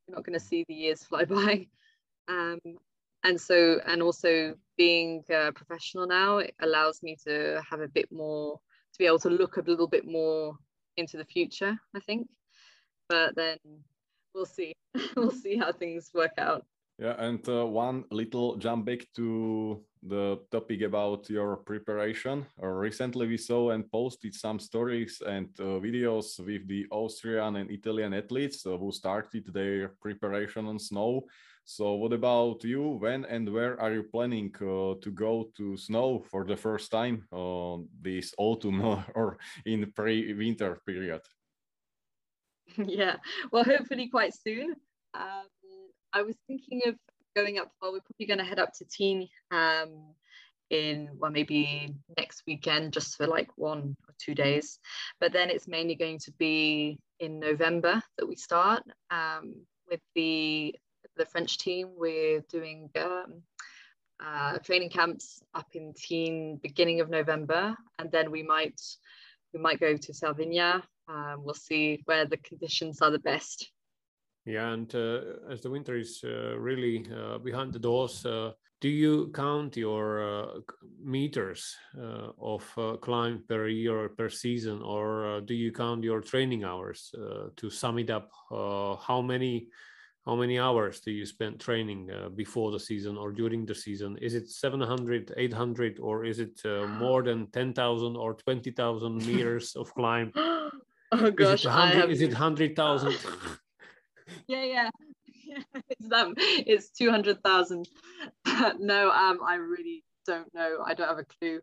[0.08, 1.67] You're not to see the years fly by.
[2.28, 2.60] Um,
[3.24, 8.10] and so and also being a professional now it allows me to have a bit
[8.12, 8.60] more
[8.93, 10.58] to be able to look a little bit more
[10.95, 12.28] into the future i think.
[13.08, 13.58] But then
[14.34, 14.74] we'll see.
[15.15, 16.65] We'll see how things work out
[16.99, 22.45] yeah, and uh, one little jump back to the topic about your preparation.
[22.62, 27.71] Uh, recently, we saw and posted some stories and uh, videos with the Austrian and
[27.71, 31.23] Italian athletes uh, who started their preparation on snow.
[31.63, 32.97] So, what about you?
[32.99, 37.27] When and where are you planning uh, to go to snow for the first time
[38.01, 38.81] this autumn
[39.15, 41.21] or in pre-winter period?
[42.77, 43.15] Yeah,
[43.51, 44.75] well, hopefully quite soon.
[45.15, 45.47] Um,
[46.13, 46.95] I was thinking of
[47.36, 47.72] going up.
[47.82, 50.13] Well, we're probably going to head up to Tignes um,
[50.69, 54.80] in well maybe next weekend, just for like one or two days.
[55.19, 59.56] But then it's mainly going to be in November that we start um,
[59.89, 60.76] with the
[61.17, 61.89] the French team.
[61.98, 63.43] We're doing um,
[64.24, 68.82] uh, training camps up in Tignes beginning of November, and then we might
[69.54, 70.82] we might go to Salvinia.
[71.08, 73.72] Um, we'll see where the conditions are the best
[74.49, 78.89] yeah, and uh, as the winter is uh, really uh, behind the doors, uh, do
[78.89, 80.47] you count your uh,
[81.03, 82.63] meters uh, of
[83.01, 87.13] climb per year or per season, or do you count your training hours
[87.57, 88.31] to sum it up?
[88.49, 89.67] how many
[90.25, 94.17] how many hours do you spend training before the season or during the season?
[94.17, 100.31] Is it 700, 800, or is it more than 10,000 or 20,000 meters of climb?
[100.35, 103.15] oh gosh, is it 100,000?
[104.49, 104.89] yeah, yeah.
[105.89, 107.88] it's um it's 200,000.
[108.79, 110.83] no, um I really don't know.
[110.85, 111.62] I don't have a clue.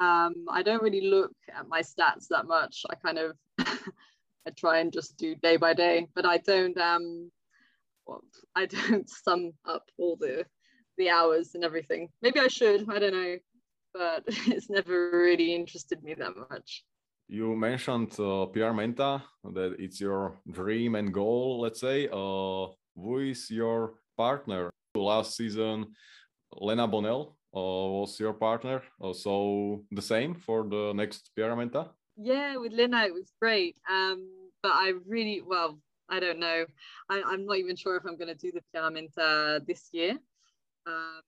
[0.00, 2.82] Um I don't really look at my stats that much.
[2.88, 7.30] I kind of I try and just do day by day, but I don't um
[8.06, 8.22] well,
[8.54, 10.46] I don't sum up all the
[10.98, 12.08] the hours and everything.
[12.22, 12.88] Maybe I should.
[12.88, 13.36] I don't know,
[13.94, 16.84] but it's never really interested me that much.
[17.32, 19.22] You mentioned uh, Pierra Menta
[19.54, 21.62] that it's your dream and goal.
[21.62, 24.70] Let's say, uh, who is your partner?
[24.94, 25.94] Last season,
[26.54, 28.82] Lena Bonnel uh, was your partner.
[29.02, 31.88] Uh, so the same for the next Pierra Menta.
[32.18, 33.76] Yeah, with Lena it was great.
[33.90, 34.28] Um,
[34.62, 35.78] but I really well,
[36.10, 36.66] I don't know.
[37.08, 40.18] I, I'm not even sure if I'm going to do the Pierra Menta this year.
[40.86, 41.22] Um,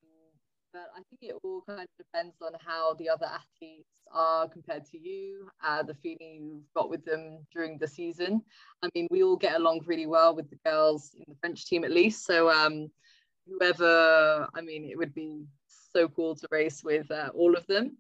[0.74, 4.84] but I think it all kind of depends on how the other athletes are compared
[4.86, 8.42] to you, uh, the feeling you've got with them during the season.
[8.82, 11.84] I mean, we all get along really well with the girls in the French team,
[11.84, 12.26] at least.
[12.26, 12.90] So, um,
[13.46, 17.96] whoever, I mean, it would be so cool to race with uh, all of them.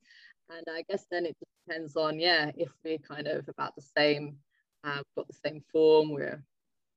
[0.50, 4.36] And I guess then it depends on, yeah, if we're kind of about the same,
[4.82, 6.42] uh, got the same form, we're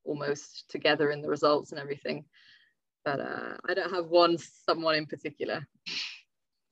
[0.06, 2.26] almost together in the results and everything
[3.08, 5.66] but uh, I don't have one someone in particular.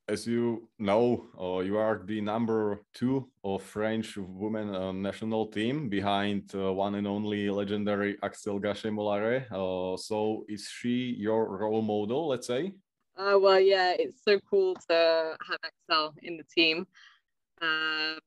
[0.07, 5.89] As you know, uh, you are the number two of French women uh, national team
[5.89, 9.43] behind uh, one and only legendary Axelle Gachet-Mollaret.
[9.51, 12.73] Uh, so is she your role model, let's say?
[13.17, 16.85] Uh, well, yeah, it's so cool to have Axelle in the team
[17.61, 18.19] um,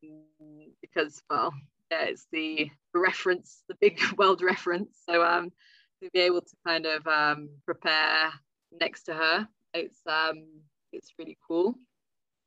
[0.80, 1.52] because, well,
[1.92, 4.98] yeah, it's the reference, the big world reference.
[5.08, 5.52] So um,
[6.02, 8.32] to be able to kind of um, prepare
[8.80, 9.48] next to her.
[9.74, 10.44] It's um,
[10.92, 11.74] it's really cool,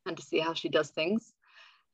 [0.06, 1.34] and to see how she does things.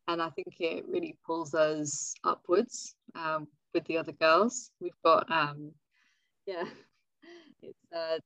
[0.08, 4.72] And I think it really pulls us upwards um, with the other girls.
[4.80, 5.72] We've got, um,
[6.46, 6.64] yeah,
[7.62, 8.20] it's uh,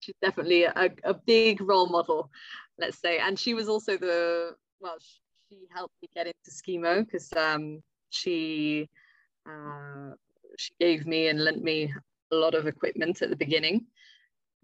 [0.00, 2.30] she's definitely a, a big role model,
[2.78, 3.18] let's say.
[3.18, 4.96] And she was also the well,
[5.48, 8.88] she helped me get into skimo because um, she
[9.46, 10.12] uh,
[10.56, 11.92] she gave me and lent me
[12.30, 13.86] a lot of equipment at the beginning.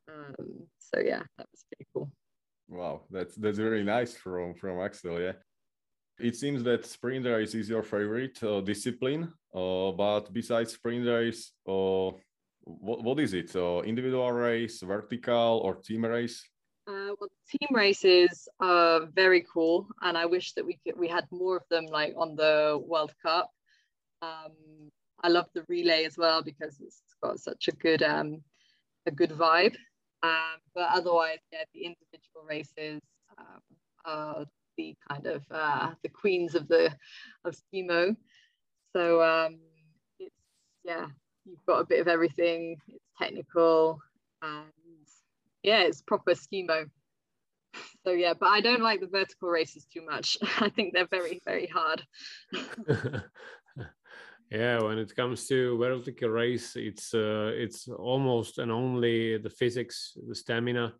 [0.08, 2.10] Um, so yeah, that was pretty cool.
[2.68, 5.20] Wow, that's that's very nice from from Axelle.
[5.20, 5.32] Yeah,
[6.18, 9.32] it seems that sprint race is your favorite uh, discipline.
[9.54, 12.10] Uh, but besides sprint race, uh,
[12.62, 13.54] what what is it?
[13.54, 16.44] Uh, individual race, vertical, or team race?
[16.86, 21.26] Uh, well, team races are very cool, and I wish that we could we had
[21.30, 23.50] more of them like on the World Cup.
[24.22, 24.52] Um,
[25.24, 28.42] I love the relay as well because it's got such a good um,
[29.06, 29.74] a good vibe.
[30.22, 33.00] Um, but otherwise, yeah, the individual races
[33.38, 33.60] um,
[34.04, 34.44] are
[34.76, 36.92] the kind of uh, the queens of the
[37.46, 38.14] of skimo.
[38.94, 39.60] So um,
[40.18, 40.36] it's
[40.84, 41.06] yeah,
[41.46, 42.76] you've got a bit of everything.
[42.88, 44.00] It's technical
[44.42, 44.66] and
[45.62, 46.90] yeah, it's proper skimo.
[48.04, 50.36] So yeah, but I don't like the vertical races too much.
[50.60, 52.02] I think they're very very hard.
[54.54, 60.16] Yeah, when it comes to vertical race, it's uh, it's almost and only the physics,
[60.28, 60.94] the stamina,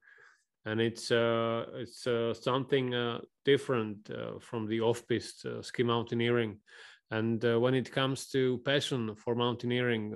[0.64, 6.59] and it's uh, it's uh, something uh, different uh, from the off-piste uh, ski mountaineering.
[7.12, 10.11] And when it comes to passion for mountaineering,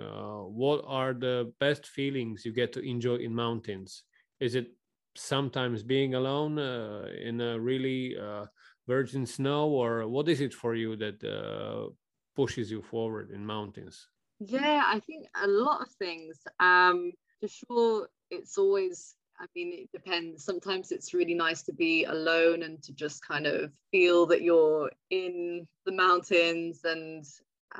[0.50, 4.02] what are the best feelings you get to enjoy in mountains?
[4.40, 4.72] Is it
[5.14, 8.16] sometimes being alone in a really
[8.88, 11.22] virgin snow, or what is it for you that
[12.38, 14.06] pushes you forward in mountains?
[14.38, 16.38] Yeah, I think a lot of things.
[16.60, 20.44] Um, for sure, it's always I mean, it depends.
[20.44, 24.88] Sometimes it's really nice to be alone and to just kind of feel that you're
[25.10, 27.24] in the mountains and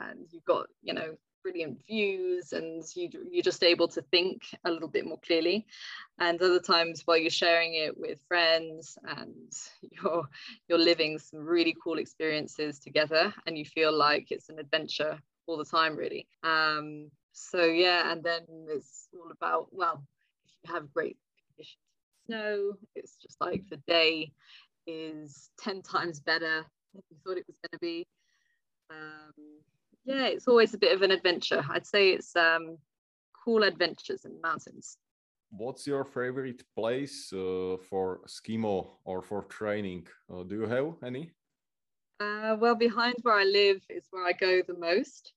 [0.03, 4.71] and you've got you know brilliant views and you, you're just able to think a
[4.71, 5.67] little bit more clearly.
[6.19, 9.53] And other times while you're sharing it with friends and
[9.91, 10.25] you're
[10.69, 15.57] you're living some really cool experiences together and you feel like it's an adventure all
[15.57, 16.27] the time really.
[16.43, 20.03] Um so yeah and then it's all about well
[20.45, 21.79] if you have great conditions
[22.27, 24.33] snow it's just like the day
[24.89, 28.07] is 10 times better than you thought it was going to be.
[28.91, 29.33] Um,
[30.09, 31.63] yeah, it's always a bit of an adventure.
[31.71, 32.79] I'd say it's um,
[33.45, 34.97] cool adventures in mountains.
[35.51, 40.07] What's your favorite place uh, for skimo or for training?
[40.33, 41.33] Uh, do you have any?
[42.21, 45.35] Uh, well, behind where I live is where I go the most.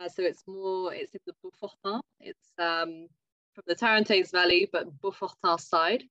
[0.00, 2.00] Uh, so it's more, it's in the Beaufortin.
[2.20, 3.08] It's um,
[3.54, 6.04] from the Tarentaise Valley, but Beaufortin side.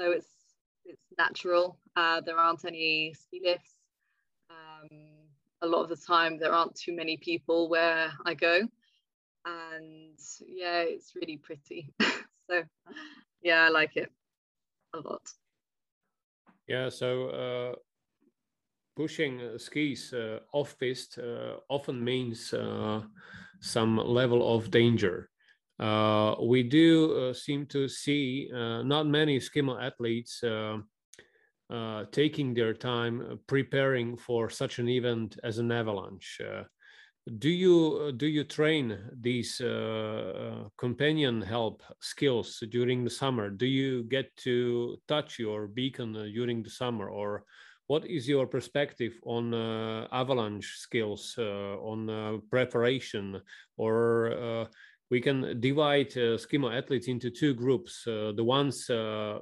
[0.00, 0.28] So it's
[0.84, 1.78] it's natural.
[1.96, 3.74] Uh, there aren't any ski lifts.
[4.50, 5.23] Um,
[5.62, 8.60] a lot of the time there aren't too many people where I go.
[9.44, 11.92] And yeah, it's really pretty.
[12.50, 12.62] so
[13.42, 14.10] yeah, I like it
[14.94, 15.22] a lot.
[16.66, 17.74] Yeah, so uh,
[18.96, 23.02] pushing uh, skis uh, off piste uh, often means uh,
[23.60, 25.28] some level of danger.
[25.80, 28.48] uh, we do seem to see
[28.84, 30.42] not many skimo athletes
[31.74, 36.40] uh, uh, taking their time preparing for such an event as an avalanche.
[37.38, 39.62] do you do you train these
[40.76, 43.48] companion help skills during the summer?
[43.50, 47.44] Do you get to touch your beacon during the summer, or
[47.86, 53.40] what is your perspective on uh, avalanche skills uh, on uh, preparation
[53.76, 54.68] or
[55.10, 59.38] we can divide uh, skimo athletes into two groups uh, the ones uh,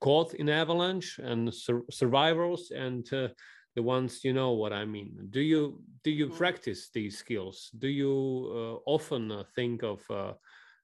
[0.00, 3.28] caught in avalanche and sur survivors and uh,
[3.76, 5.28] the ones you know what i mean.
[5.30, 6.36] Do you do you mm.
[6.36, 7.70] practice these skills?
[7.78, 8.12] Do you
[8.58, 10.00] uh, often uh, think of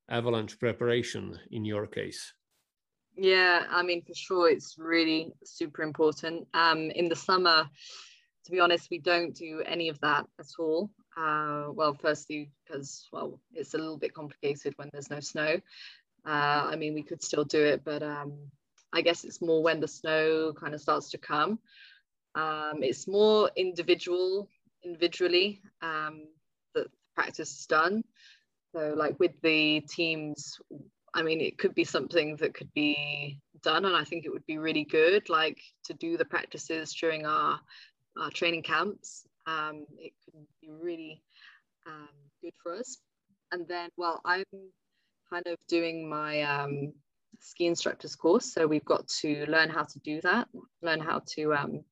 [0.09, 2.33] avalanche preparation in your case?
[3.17, 6.47] Yeah i mean for sure it's really super important.
[6.55, 7.69] Um, in the summer
[8.45, 10.91] to be honest we don't do any of that at all.
[11.17, 15.59] Uh, well, firstly, because, well, it's a little bit complicated when there's no snow.
[16.27, 18.37] Uh, I mean, we could still do it, but um,
[18.93, 21.59] I guess it's more when the snow kind of starts to come.
[22.35, 24.49] Um, it's more individual,
[24.85, 26.25] individually um,
[26.75, 28.05] that practice is done.
[28.75, 30.59] So, like with the teams,
[31.15, 34.47] I mean, it could be something that could be done, and I think it would
[34.47, 37.59] be really good, like to do the practices during our,
[38.19, 41.23] our training camps um, it could be really
[41.87, 42.09] um,
[42.43, 42.99] good for us.
[43.53, 44.45] And then, well, I'm
[45.31, 46.93] kind of doing my um,
[47.41, 48.53] ski instructor's course.
[48.53, 50.49] So we've got to learn how to do that,
[50.83, 51.85] learn how to, um,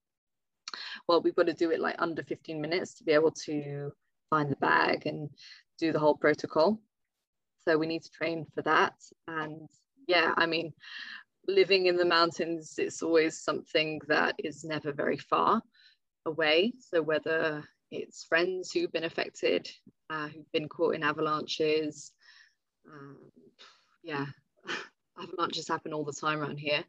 [1.09, 3.93] well, we've got to do it like under 15 minutes to be able to
[4.31, 5.31] find the bag and
[5.79, 6.81] do the whole protocol.
[7.67, 8.95] So we need to train for that.
[9.27, 9.69] And
[10.07, 10.73] yeah, I mean,
[11.49, 15.63] living in the mountains, it's always something that is never very far
[16.27, 16.73] away.
[16.79, 19.69] So whether it's friends who've been affected,
[20.11, 22.13] uh, who've been caught in avalanches,
[22.91, 23.17] um,
[24.03, 24.27] yeah,
[25.21, 26.85] avalanches happen all the time around here.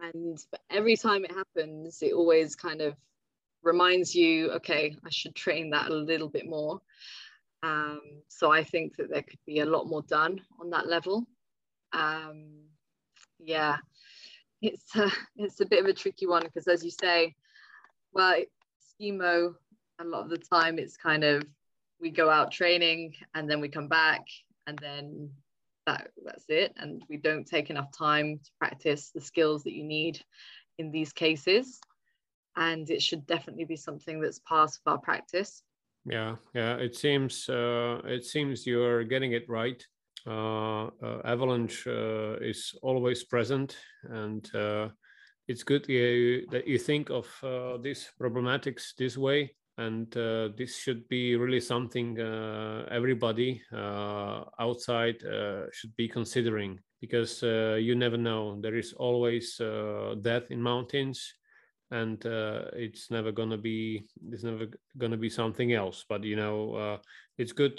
[0.00, 0.38] And
[0.70, 2.94] every time it happens, it always kind of
[3.62, 6.80] reminds you, okay, I should train that a little bit more.
[7.62, 11.26] Um, so I think that there could be a lot more done on that level.
[11.92, 12.68] Um,
[13.38, 13.78] yeah,
[14.62, 17.34] it's a, it's a bit of a tricky one because, as you say,
[18.12, 18.40] well,
[19.00, 19.54] skimo,
[20.00, 21.42] a lot of the time it's kind of
[22.00, 24.24] we go out training and then we come back
[24.68, 25.30] and then
[25.88, 26.70] that that's it.
[26.76, 30.20] And we don't take enough time to practice the skills that you need
[30.78, 31.80] in these cases.
[32.56, 35.62] And it should definitely be something that's part of our practice.
[36.04, 39.80] Yeah yeah it seems uh, it seems you're getting it right.
[40.26, 43.76] Uh, uh, avalanche uh, is always present.
[44.22, 44.88] And uh,
[45.46, 51.08] it's good that you think of uh, these problematics this way and uh, this should
[51.08, 58.16] be really something uh, everybody uh, outside uh, should be considering because uh, you never
[58.16, 58.60] know.
[58.60, 61.32] There is always death in mountains
[61.90, 62.22] and
[62.74, 64.66] it's never gonna be it's never
[64.98, 66.04] gonna be something else.
[66.08, 66.98] But you know
[67.38, 67.78] it's good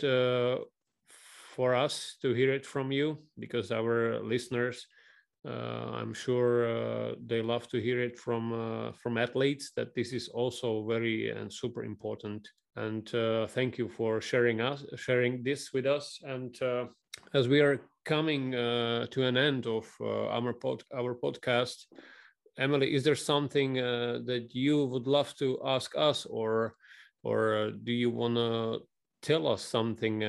[1.59, 4.98] for us to hear it from you because our listeners uh,
[5.47, 10.27] I'm sure uh, they love to hear it from uh, from athletes that this is
[10.27, 12.47] also very and super important.
[12.75, 16.19] And uh, thank you for sharing us sharing this with us.
[16.23, 16.85] And uh,
[17.33, 21.85] as we are coming uh, to an end of our pod, our podcast,
[22.57, 26.75] Emily, is there something that you would love to ask us, or
[27.23, 28.79] or do you want to
[29.21, 30.23] tell us something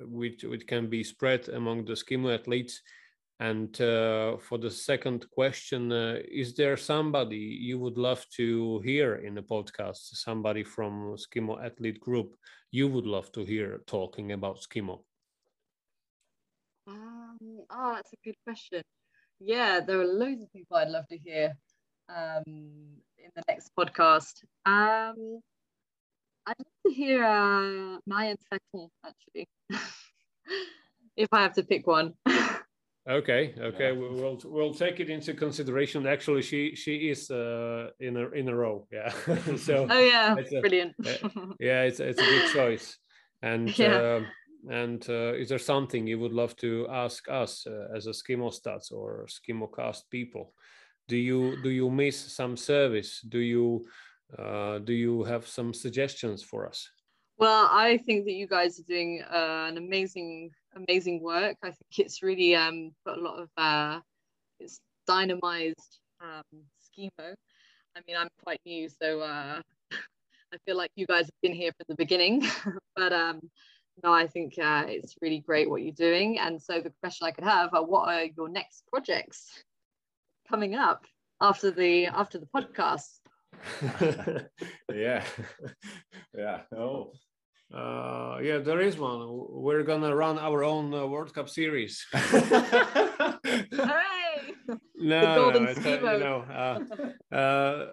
[0.00, 2.82] which which can be spread among the skimo athletes?
[3.42, 9.16] And uh, for the second question, uh, is there somebody you would love to hear
[9.16, 10.14] in the podcast?
[10.14, 12.36] Somebody from Skimo Athlete Group
[12.70, 15.02] you would love to hear talking about Skimo?
[16.86, 17.38] Um,
[17.68, 18.82] oh, that's a good question.
[19.40, 21.52] Yeah, there are loads of people I'd love to hear
[22.08, 24.34] um, in the next podcast.
[24.66, 25.40] Um,
[26.46, 28.36] I'd love to hear uh, Mayan
[29.04, 29.48] actually,
[31.16, 32.14] if I have to pick one.
[33.08, 33.98] Okay, okay, yeah.
[33.98, 36.06] we'll we'll take it into consideration.
[36.06, 38.86] Actually, she she is uh, in a in a row.
[38.92, 39.10] Yeah.
[39.56, 39.88] so.
[39.90, 40.94] Oh yeah, a, brilliant.
[41.60, 42.98] yeah, it's it's a good choice.
[43.42, 43.96] And yeah.
[43.96, 44.20] uh,
[44.70, 48.92] and uh, is there something you would love to ask us uh, as a Skimostats
[48.92, 50.54] or Skimocast people?
[51.08, 53.20] Do you do you miss some service?
[53.28, 53.84] Do you
[54.38, 56.88] uh, do you have some suggestions for us?
[57.38, 61.56] Well, I think that you guys are doing uh, an amazing amazing work.
[61.62, 64.00] I think it's really um, put a lot of uh,
[64.60, 66.42] it's dynamized um,
[66.80, 67.34] skimo.
[67.96, 69.60] I mean, I'm quite new, so uh,
[69.92, 72.46] I feel like you guys have been here from the beginning.
[72.96, 73.40] but um,
[74.02, 76.38] no, I think uh, it's really great what you're doing.
[76.38, 79.62] And so the question I could have are what are your next projects
[80.48, 81.04] coming up
[81.40, 83.18] after the after the podcast?
[84.92, 85.24] yeah,
[86.36, 86.60] yeah.
[86.74, 87.12] Oh,
[87.74, 88.58] uh, yeah.
[88.58, 89.26] There is one.
[89.50, 92.06] We're gonna run our own uh, World Cup series.
[92.12, 94.02] Hooray!
[94.96, 97.86] no, no, it's, uh, you know, uh, uh,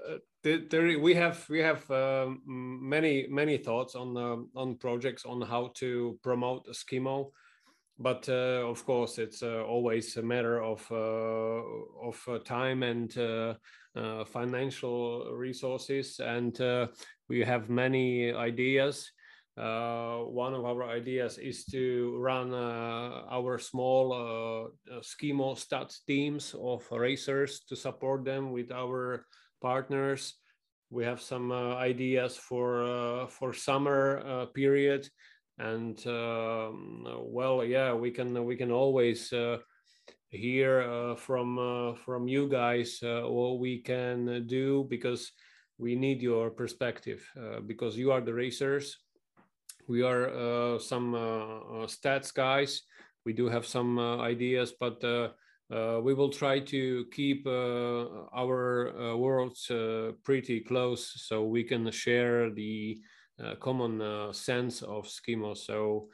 [0.43, 5.41] there, there, we have we have um, many many thoughts on um, on projects on
[5.41, 7.31] how to promote Skimo,
[7.97, 13.17] but uh, of course it's uh, always a matter of uh, of uh, time and
[13.17, 13.55] uh,
[14.25, 16.59] financial resources, and
[17.27, 19.11] we have many ideas.
[19.59, 26.55] Uh, one of our ideas is to run uh, our small uh, Skimo stats teams
[26.57, 29.25] of racers to support them with our
[29.61, 30.35] partners.
[30.89, 35.09] We have some uh, ideas for uh, for summer uh, period,
[35.57, 39.33] and um, well, yeah, we can we can always
[40.29, 45.33] hear from from you guys what we can do because
[45.77, 47.27] we need your perspective
[47.67, 48.97] because you are the racers
[49.89, 52.83] we are uh, some uh, stats guys.
[53.25, 58.95] We do have some uh, ideas, but uh, we will try to keep uh, our
[58.95, 63.01] uh, worlds uh, pretty close so we can share the
[63.43, 65.57] uh, common uh, sense of skimo.
[65.57, 66.09] So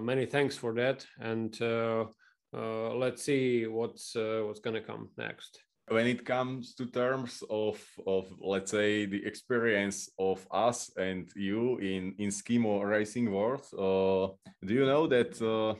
[0.00, 1.58] many thanks for that, and
[2.52, 5.65] let's see what's what's gonna come next.
[5.88, 11.78] When it comes to terms of of let's say the experience of us and you
[11.78, 13.66] in in Skimo racing world,
[14.66, 15.78] do you know that uh,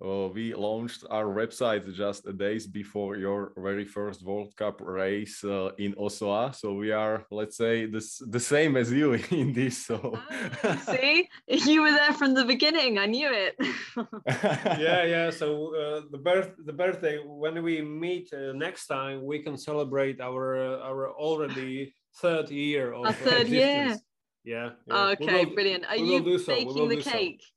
[0.00, 5.94] we launched our website just days before your very first World Cup race uh, in
[5.94, 6.54] Aussois.
[6.54, 9.86] So we are, let's say, this, the same as you in this.
[9.86, 12.98] So oh, see, you were there from the beginning.
[12.98, 13.54] I knew it.
[14.78, 15.30] yeah, yeah.
[15.30, 17.18] So uh, the birth, the birthday.
[17.24, 22.92] When we meet uh, next time, we can celebrate our uh, our already third year
[22.92, 23.50] of our third existence.
[23.52, 23.96] year.
[24.44, 24.70] Yeah.
[24.86, 25.08] yeah.
[25.12, 25.86] Okay, will, brilliant.
[25.86, 26.54] Are you so.
[26.54, 27.42] baking the cake?
[27.42, 27.55] So.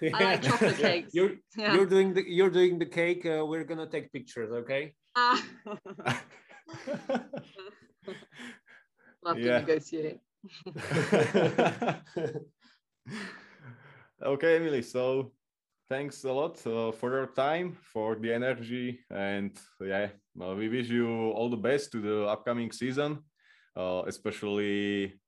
[0.14, 1.14] I like chocolate cakes.
[1.14, 1.74] you're yeah.
[1.74, 3.26] you're doing the you're doing the cake.
[3.26, 4.94] Uh, we're gonna take pictures, okay?
[5.16, 5.42] Ah.
[9.22, 10.20] Love to negotiate.
[14.22, 14.82] okay, Emily.
[14.82, 15.32] So
[15.90, 20.08] thanks a lot uh, for your time, for the energy, and yeah,
[20.40, 23.18] uh, we wish you all the best to the upcoming season,
[23.76, 25.20] uh, especially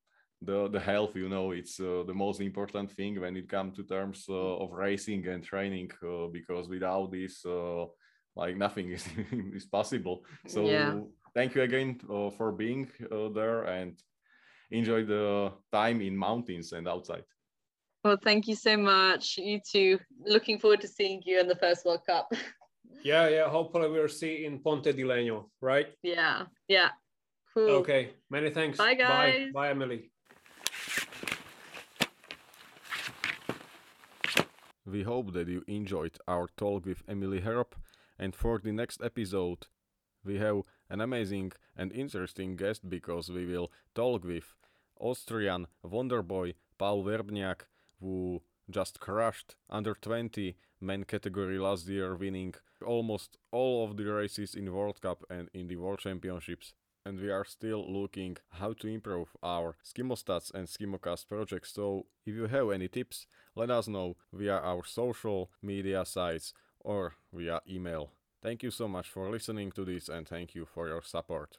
[0.45, 3.84] the the health you know it's uh, the most important thing when it comes to
[3.84, 7.84] terms uh, of racing and training uh, because without this uh,
[8.34, 9.07] like nothing is,
[9.55, 10.24] is possible.
[10.47, 11.01] So yeah.
[11.34, 14.01] thank you again uh, for being uh, there and
[14.70, 17.24] enjoy the time in mountains and outside.
[18.03, 19.38] Well thank you so much.
[19.38, 19.99] You too.
[20.24, 22.32] Looking forward to seeing you in the first world cup.
[23.05, 25.88] Yeah yeah hopefully we'll see in ponte di legno right?
[26.03, 26.90] Yeah yeah.
[27.55, 27.70] Cool.
[27.80, 28.78] Okay many thanks.
[28.78, 29.47] Bye guys.
[29.47, 30.12] Bye, bye emily
[34.93, 37.74] We hope that you enjoyed our talk with Emily Harrop,
[38.18, 39.66] and for the next episode,
[40.22, 44.55] we have an amazing and interesting guest because we will talk with
[45.01, 47.62] Austrian Wonderboy Paul Verbnjak,
[48.01, 54.55] who just crushed under 20 men category last year, winning almost all of the races
[54.55, 56.74] in World Cup and in the World Championships
[57.05, 61.73] and we are still looking how to improve our Skimostats and Skimocast projects.
[61.73, 67.15] So if you have any tips, let us know via our social media sites or
[67.33, 68.11] via email.
[68.43, 71.59] Thank you so much for listening to this and thank you for your support.